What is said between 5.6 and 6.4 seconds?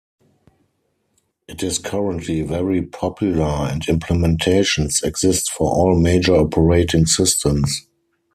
all major